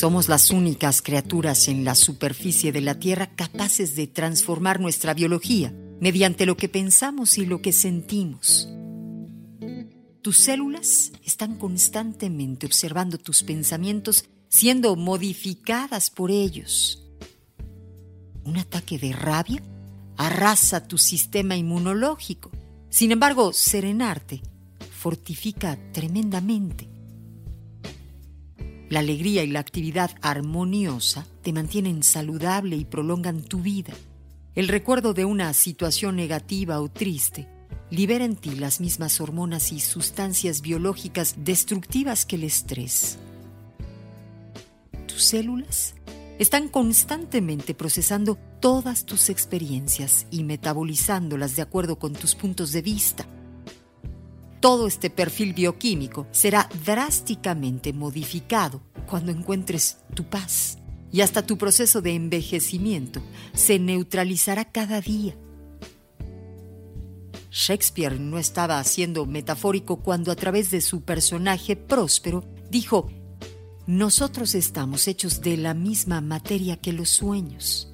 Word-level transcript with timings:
Somos 0.00 0.30
las 0.30 0.50
únicas 0.50 1.02
criaturas 1.02 1.68
en 1.68 1.84
la 1.84 1.94
superficie 1.94 2.72
de 2.72 2.80
la 2.80 2.98
Tierra 2.98 3.34
capaces 3.36 3.96
de 3.96 4.06
transformar 4.06 4.80
nuestra 4.80 5.12
biología 5.12 5.74
mediante 6.00 6.46
lo 6.46 6.56
que 6.56 6.70
pensamos 6.70 7.36
y 7.36 7.44
lo 7.44 7.60
que 7.60 7.74
sentimos. 7.74 8.66
Tus 10.22 10.38
células 10.38 11.12
están 11.22 11.58
constantemente 11.58 12.64
observando 12.64 13.18
tus 13.18 13.42
pensamientos 13.42 14.24
siendo 14.48 14.96
modificadas 14.96 16.08
por 16.08 16.30
ellos. 16.30 17.06
Un 18.42 18.56
ataque 18.56 18.98
de 18.98 19.12
rabia 19.12 19.62
arrasa 20.16 20.88
tu 20.88 20.96
sistema 20.96 21.56
inmunológico. 21.56 22.50
Sin 22.88 23.12
embargo, 23.12 23.52
serenarte 23.52 24.40
fortifica 24.98 25.78
tremendamente. 25.92 26.88
La 28.90 28.98
alegría 28.98 29.44
y 29.44 29.46
la 29.46 29.60
actividad 29.60 30.10
armoniosa 30.20 31.24
te 31.42 31.52
mantienen 31.52 32.02
saludable 32.02 32.74
y 32.74 32.84
prolongan 32.84 33.40
tu 33.40 33.60
vida. 33.60 33.94
El 34.56 34.66
recuerdo 34.66 35.14
de 35.14 35.24
una 35.24 35.52
situación 35.52 36.16
negativa 36.16 36.80
o 36.80 36.88
triste 36.88 37.46
libera 37.92 38.24
en 38.24 38.34
ti 38.34 38.56
las 38.56 38.80
mismas 38.80 39.20
hormonas 39.20 39.70
y 39.70 39.78
sustancias 39.78 40.60
biológicas 40.60 41.36
destructivas 41.38 42.26
que 42.26 42.34
el 42.34 42.42
estrés. 42.42 43.18
Tus 45.06 45.22
células 45.22 45.94
están 46.40 46.66
constantemente 46.66 47.74
procesando 47.74 48.38
todas 48.58 49.04
tus 49.04 49.30
experiencias 49.30 50.26
y 50.32 50.42
metabolizándolas 50.42 51.54
de 51.54 51.62
acuerdo 51.62 51.96
con 51.96 52.12
tus 52.12 52.34
puntos 52.34 52.72
de 52.72 52.82
vista. 52.82 53.24
Todo 54.60 54.86
este 54.86 55.08
perfil 55.08 55.54
bioquímico 55.54 56.26
será 56.32 56.68
drásticamente 56.84 57.94
modificado 57.94 58.82
cuando 59.06 59.32
encuentres 59.32 59.98
tu 60.14 60.24
paz 60.24 60.76
y 61.10 61.22
hasta 61.22 61.46
tu 61.46 61.56
proceso 61.56 62.02
de 62.02 62.14
envejecimiento 62.14 63.22
se 63.54 63.78
neutralizará 63.78 64.66
cada 64.66 65.00
día. 65.00 65.34
Shakespeare 67.50 68.20
no 68.20 68.38
estaba 68.38 68.84
siendo 68.84 69.26
metafórico 69.26 69.96
cuando 69.96 70.30
a 70.30 70.36
través 70.36 70.70
de 70.70 70.82
su 70.82 71.02
personaje 71.02 71.74
próspero 71.74 72.44
dijo, 72.70 73.10
nosotros 73.86 74.54
estamos 74.54 75.08
hechos 75.08 75.40
de 75.40 75.56
la 75.56 75.74
misma 75.74 76.20
materia 76.20 76.76
que 76.76 76.92
los 76.92 77.08
sueños. 77.08 77.92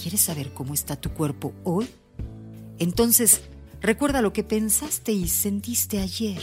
¿Quieres 0.00 0.20
saber 0.20 0.52
cómo 0.52 0.74
está 0.74 0.96
tu 0.96 1.10
cuerpo 1.10 1.54
hoy? 1.64 1.88
Entonces, 2.78 3.40
recuerda 3.80 4.22
lo 4.22 4.32
que 4.32 4.44
pensaste 4.44 5.12
y 5.12 5.28
sentiste 5.28 6.00
ayer. 6.00 6.42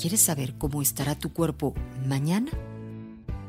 ¿Quieres 0.00 0.20
saber 0.20 0.54
cómo 0.56 0.80
estará 0.80 1.18
tu 1.18 1.32
cuerpo 1.32 1.74
mañana? 2.06 2.50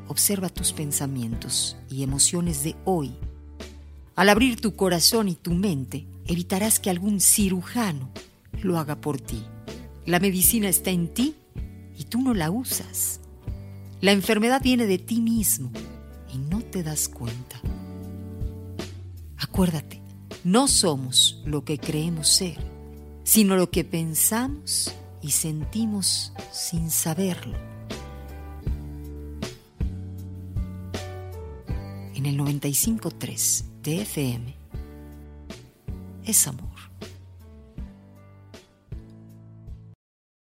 Observa 0.08 0.48
tus 0.48 0.72
pensamientos 0.72 1.76
y 1.88 2.02
emociones 2.02 2.64
de 2.64 2.76
hoy. 2.84 3.14
Al 4.14 4.28
abrir 4.28 4.60
tu 4.60 4.76
corazón 4.76 5.28
y 5.28 5.34
tu 5.34 5.54
mente, 5.54 6.06
evitarás 6.26 6.78
que 6.78 6.90
algún 6.90 7.20
cirujano 7.20 8.10
lo 8.62 8.78
haga 8.78 9.00
por 9.00 9.20
ti. 9.20 9.42
La 10.04 10.20
medicina 10.20 10.68
está 10.68 10.90
en 10.90 11.08
ti 11.08 11.36
y 11.96 12.04
tú 12.04 12.20
no 12.20 12.34
la 12.34 12.50
usas. 12.50 13.20
La 14.00 14.12
enfermedad 14.12 14.60
viene 14.62 14.86
de 14.86 14.98
ti 14.98 15.20
mismo 15.20 15.70
y 16.34 16.38
no 16.38 16.60
te 16.60 16.82
das 16.82 17.08
cuenta. 17.08 17.60
Acuérdate, 19.38 20.02
no 20.44 20.68
somos 20.68 21.31
lo 21.44 21.64
que 21.64 21.78
creemos 21.78 22.28
ser, 22.28 22.58
sino 23.24 23.56
lo 23.56 23.70
que 23.70 23.84
pensamos 23.84 24.94
y 25.20 25.30
sentimos 25.30 26.32
sin 26.52 26.90
saberlo. 26.90 27.58
En 32.14 32.26
el 32.26 32.38
95.3 32.38 33.64
de 33.82 34.02
FM 34.02 34.54
es 36.24 36.46
amor. 36.46 36.71